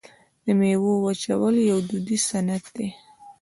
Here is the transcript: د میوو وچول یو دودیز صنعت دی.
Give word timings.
د 0.45 0.47
میوو 0.59 0.93
وچول 1.05 1.55
یو 1.69 1.77
دودیز 1.89 2.21
صنعت 2.31 2.63
دی. 2.75 2.89